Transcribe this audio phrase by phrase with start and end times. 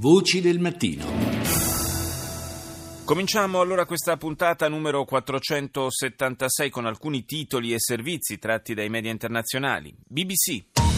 [0.00, 1.04] Voci del mattino.
[3.04, 9.94] Cominciamo allora questa puntata numero 476 con alcuni titoli e servizi tratti dai media internazionali.
[10.08, 10.89] BBC.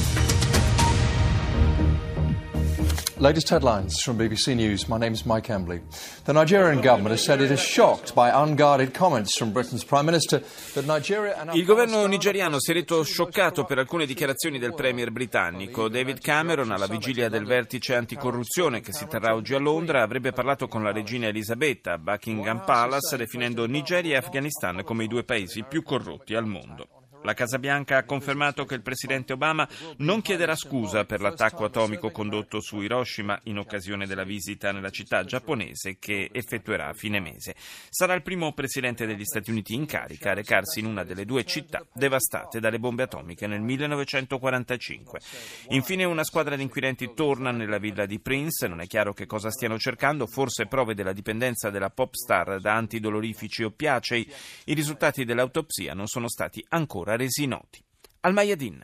[3.22, 4.88] Latest headlines from BBC News.
[4.88, 5.80] My name is Mike Embley.
[6.24, 10.42] The Nigerian government has said it is shocked by unguarded comments from Britain's Prime Minister
[10.74, 15.12] that Nigeria and Il governo nigeriano si è detto scioccato per alcune dichiarazioni del premier
[15.12, 15.88] britannico.
[15.88, 20.66] David Cameron, alla vigilia del vertice anticorruzione che si terrà oggi a Londra, avrebbe parlato
[20.66, 25.62] con la regina Elisabetta a Buckingham Palace, definendo Nigeria e Afghanistan come i due paesi
[25.62, 27.01] più corrotti al mondo.
[27.24, 29.68] La Casa Bianca ha confermato che il presidente Obama
[29.98, 35.22] non chiederà scusa per l'attacco atomico condotto su Hiroshima in occasione della visita nella città
[35.22, 37.54] giapponese che effettuerà a fine mese.
[37.90, 41.44] Sarà il primo presidente degli Stati Uniti in carica a recarsi in una delle due
[41.44, 45.20] città devastate dalle bombe atomiche nel 1945.
[45.68, 49.50] Infine una squadra di inquirenti torna nella villa di Prince, non è chiaro che cosa
[49.50, 54.28] stiano cercando, forse prove della dipendenza della pop star da antidolorifici oppiacei.
[54.64, 57.80] I risultati dell'autopsia non sono stati ancora resi noti.
[58.22, 58.82] Al Mayadin.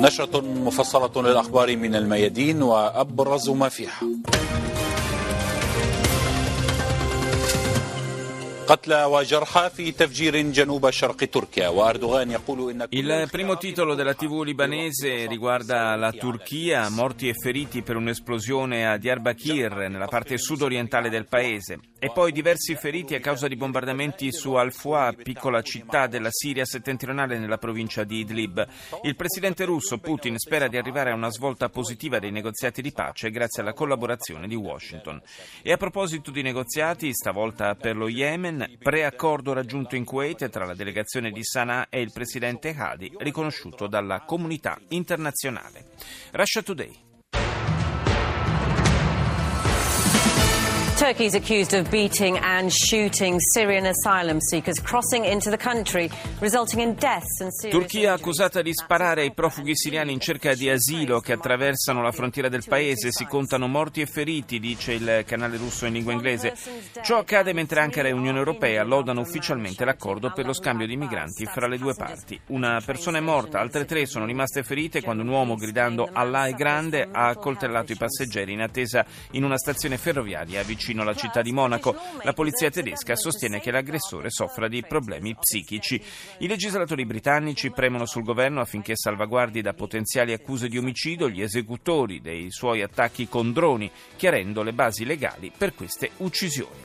[0.00, 4.00] نشرة مفصلة للأخبار من الميادين وأبرز ما فيها
[12.90, 18.96] Il primo titolo della TV libanese riguarda la Turchia, morti e feriti per un'esplosione a
[18.96, 24.52] Diyarbakir, nella parte sudorientale del paese, e poi diversi feriti a causa di bombardamenti su
[24.52, 28.64] Al-Fua, piccola città della Siria settentrionale nella provincia di Idlib.
[29.02, 33.30] Il presidente russo Putin spera di arrivare a una svolta positiva dei negoziati di pace
[33.30, 35.20] grazie alla collaborazione di Washington.
[35.60, 40.74] E a proposito di negoziati, stavolta per lo Yemen, preaccordo raggiunto in Kuwait tra la
[40.74, 45.84] delegazione di Sana'a e il presidente Hadi, riconosciuto dalla comunità internazionale.
[46.32, 47.09] Russia Today.
[51.00, 56.10] Turkey is accused of beating and shooting Syrian asylum seekers crossing into the country,
[56.42, 60.68] resulting in deaths and serious Turchia accusata di sparare ai profughi siriani in cerca di
[60.68, 63.12] asilo che attraversano la frontiera del paese.
[63.12, 66.52] Si contano morti e feriti, dice il canale russo in lingua inglese.
[67.02, 71.46] Ciò accade mentre Ankara e Unione Europea lodano ufficialmente l'accordo per lo scambio di migranti
[71.46, 72.38] fra le due parti.
[72.48, 76.52] Una persona è morta, altre tre sono rimaste ferite quando un uomo gridando Allah è
[76.52, 81.52] grande ha accoltellato i passeggeri in attesa in una stazione ferroviaria vicino alla città di
[81.52, 81.96] Monaco.
[82.22, 86.02] La polizia tedesca sostiene che l'aggressore soffra di problemi psichici.
[86.38, 92.20] I legislatori britannici premono sul governo affinché salvaguardi da potenziali accuse di omicidio gli esecutori
[92.20, 96.82] dei suoi attacchi con droni, chiarendo le basi legali per queste uccisioni.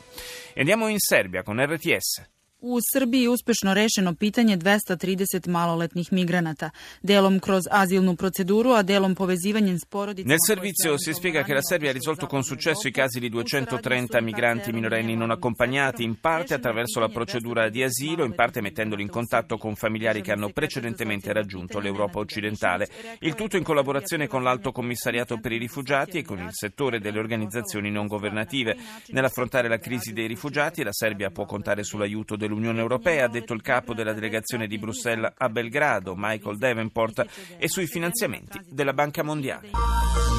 [0.55, 2.34] Andiamo in Serbia con RTS.
[2.67, 6.69] U Srbiji uspešno rešeno pitanje 230 maloletnih migranata,
[7.01, 10.31] delom kroz azilnu proceduru, a delom povezivanjem s porodicama...
[10.31, 14.21] Nel servizio si spiega che la Serbia ha risolto con successo i casi di 230
[14.21, 19.09] migranti minorenni non accompagnati, in parte attraverso la procedura di asilo, in parte mettendoli in
[19.09, 22.89] contatto con familiari che hanno precedentemente raggiunto l'Europa occidentale.
[23.19, 27.19] Il tutto in collaborazione con l'Alto Commissariato per i rifugiati e con il settore delle
[27.19, 28.75] organizzazioni non governative.
[29.09, 33.61] Nell'affrontare la crisi dei rifugiati la Serbia può contare sull'aiuto dell'Unione Europea, ha detto il
[33.61, 37.25] capo della delegazione di Bruxelles a Belgrado, Michael Davenport,
[37.57, 40.34] e sui finanziamenti della Banca Mondiale.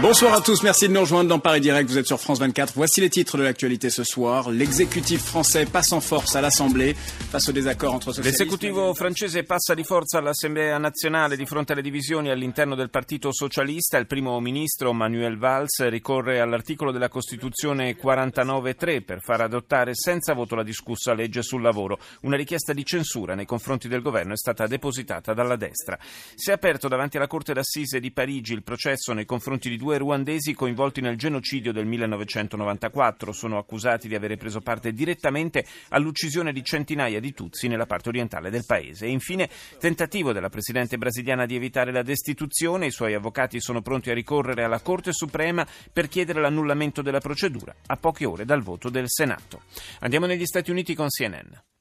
[0.00, 2.72] Bonsoir à tous, merci de nous rejoindre dans Paris Direct, vous êtes sur France 24.
[2.74, 4.50] Voici les titres de l'actualité ce soir.
[4.50, 8.40] L'exécutif français passe en force à l'Assemblée face au désaccord entre socialistes...
[8.40, 13.98] L'esecutivo francese passa di forza all'Assemblea nazionale di fronte alle divisioni all'interno del Partito Socialista.
[13.98, 20.56] Il primo ministro Manuel Valls ricorre all'articolo della Costituzione 49.3 per far adottare senza voto
[20.56, 21.98] la discussa legge sul lavoro.
[22.22, 25.98] Una richiesta di censura nei confronti del governo è stata depositata dalla destra.
[26.34, 29.98] Si è aperto davanti alla Corte d'Assise di Parigi il processo nei confronti di due
[29.98, 33.32] ruandesi coinvolti nel genocidio del 1994.
[33.32, 38.48] Sono accusati di avere preso parte direttamente all'uccisione di centinaia di Tutsi nella parte orientale
[38.48, 39.06] del paese.
[39.06, 39.50] E infine,
[39.80, 42.86] tentativo della Presidente brasiliana di evitare la destituzione.
[42.86, 47.74] I suoi avvocati sono pronti a ricorrere alla Corte Suprema per chiedere l'annullamento della procedura
[47.86, 49.62] a poche ore dal voto del Senato.
[49.98, 51.71] Andiamo negli Stati Uniti con CNN.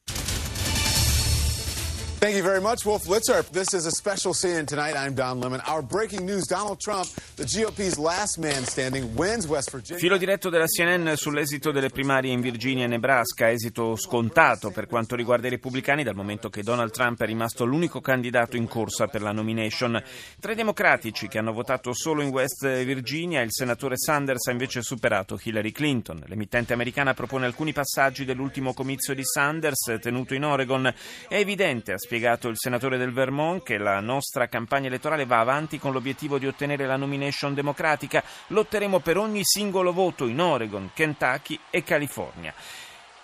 [2.22, 3.44] Thank you very much, Wolf Blitzer.
[3.50, 4.96] This is a special CNN tonight.
[4.96, 5.60] I'm Don Lemon.
[5.62, 10.00] Our breaking news Donald Trump, the GOP's last man standing, wins West Virginia.
[10.00, 15.16] Filo diretto della CNN sull'esito delle primarie in Virginia e Nebraska, esito scontato per quanto
[15.16, 19.24] riguarda i repubblicani dal momento che Donald Trump è rimasto l'unico candidato in corsa per
[19.24, 20.00] la nomination.
[20.40, 24.84] Tra i democratici che hanno votato solo in West Virginia, il senatore Sanders ha invece
[24.84, 26.22] superato Hillary Clinton.
[26.28, 30.86] L'emittente americana propone alcuni passaggi dell'ultimo comizio di Sanders tenuto in Oregon.
[31.28, 35.79] È evidente, a spiegato il senatore del Vermont che la nostra campagna elettorale va avanti
[35.79, 38.23] con l'obiettivo di ottenere la nomination democratica.
[38.49, 42.53] Lotteremo per ogni singolo voto in Oregon, Kentucky e California.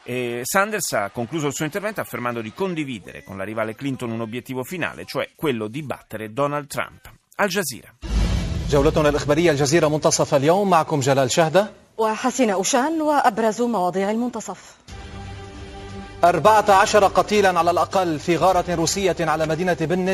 [0.05, 4.21] E Sanders ha concluso il suo intervento affermando di condividere con la rivale Clinton un
[4.21, 7.11] obiettivo finale, cioè quello di battere Donald Trump.
[7.37, 7.95] Al Jazeera.
[8.73, 14.77] جولتنا الإخبارية الجزيرة منتصف اليوم معكم جلال شهدة وحسين أوشان وأبرز مواضيع المنتصف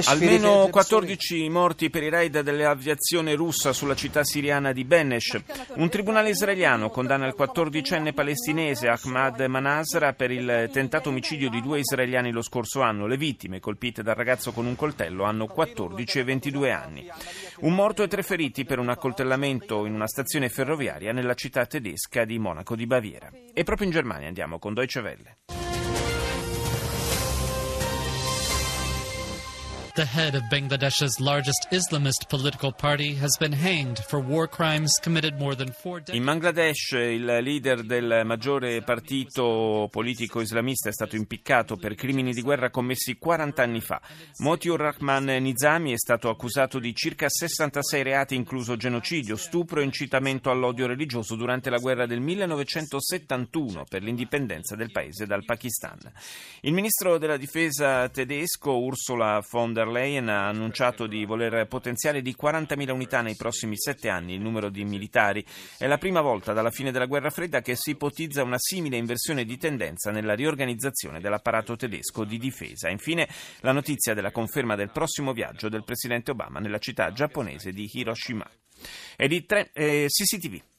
[0.09, 5.41] Almeno 14 morti per i raid dell'aviazione russa sulla città siriana di Benesh.
[5.75, 11.79] Un tribunale israeliano condanna il 14enne palestinese Ahmad Manasra per il tentato omicidio di due
[11.79, 13.07] israeliani lo scorso anno.
[13.07, 17.07] Le vittime, colpite dal ragazzo con un coltello, hanno 14 e 22 anni.
[17.61, 22.25] Un morto e tre feriti per un accoltellamento in una stazione ferroviaria nella città tedesca
[22.25, 23.31] di Monaco di Baviera.
[23.53, 25.62] E proprio in Germania andiamo con Deutsche Welle.
[29.95, 35.37] The head of Bangladesh's largest Islamist political party has been hanged for war crimes committed
[35.37, 36.17] more than four decades.
[36.17, 42.41] In Bangladesh il leader del maggiore partito politico islamista è stato impiccato per crimini di
[42.41, 44.01] guerra commessi 40 anni fa.
[44.39, 50.49] Motiur Rahman Nizami è stato accusato di circa 66 reati, incluso genocidio, stupro e incitamento
[50.49, 55.99] all'odio religioso durante la guerra del 1971 per l'indipendenza del paese dal Pakistan.
[56.61, 62.35] Il ministro della difesa tedesco Ursula von der Leyen ha annunciato di voler potenziare di
[62.39, 65.45] 40.000 unità nei prossimi sette anni il numero di militari.
[65.77, 69.45] È la prima volta dalla fine della guerra fredda che si ipotizza una simile inversione
[69.45, 72.89] di tendenza nella riorganizzazione dell'apparato tedesco di difesa.
[72.89, 73.27] Infine
[73.61, 78.49] la notizia della conferma del prossimo viaggio del presidente Obama nella città giapponese di Hiroshima.
[79.15, 80.72] E di tre, eh, CCTV.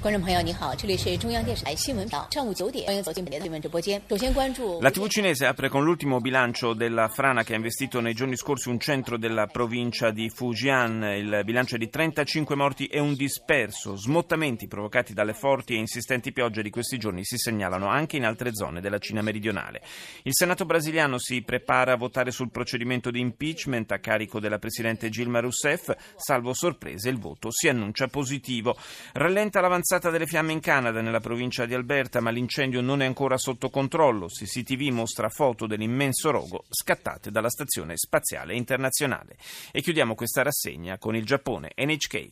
[0.00, 3.98] 观众朋友，你好，这里是中央电视台新闻岛，上午九点，欢迎走进本台的新闻直播间。
[4.06, 8.68] 首先关注 La TV cinese apre con l'ultimo bilancio della frana che ha investito nei giorni scorsi
[8.68, 11.02] un centro della provincia di Fujian.
[11.04, 13.96] Il bilancio è di 35 morti e un disperso.
[13.96, 18.50] Smottamenti provocati dalle forti e insistenti piogge di questi giorni si segnalano anche in altre
[18.52, 19.80] zone della Cina meridionale.
[20.24, 25.08] Il Senato brasiliano si prepara a votare sul procedimento di impeachment a carico della presidente
[25.08, 25.90] Gilma Rousseff.
[26.16, 28.76] Salvo sorprese, il voto si annuncia positivo.
[29.14, 33.37] Rallenta l'avanzata delle fiamme in Canada, nella provincia di Alberta, ma l'incendio non è ancora
[33.39, 34.27] sotto controllo.
[34.27, 39.35] CCTV mostra foto dell'immenso rogo scattate dalla stazione spaziale internazionale.
[39.71, 42.29] E chiudiamo questa rassegna con il Giappone, NHK.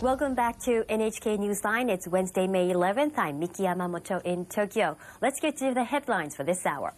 [0.00, 1.90] Welcome back to NHK Newsline.
[1.90, 3.18] It's Wednesday, May 11th.
[3.18, 4.96] I'm Miki Yamamoto in Tokyo.
[5.20, 6.94] Let's get to the headlines for this hour.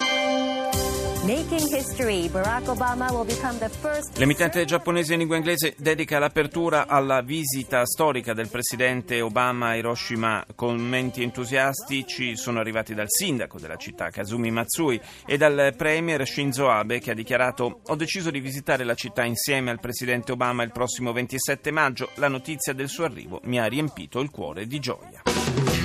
[4.15, 10.47] L'emittente giapponese in lingua inglese dedica l'apertura alla visita storica del presidente Obama a Hiroshima.
[10.55, 17.01] Commenti entusiastici sono arrivati dal sindaco della città, Kazumi Matsui, e dal premier Shinzo Abe,
[17.01, 21.13] che ha dichiarato: Ho deciso di visitare la città insieme al presidente Obama il prossimo
[21.13, 22.11] 27 maggio.
[22.15, 25.76] La notizia del suo arrivo mi ha riempito il cuore di gioia.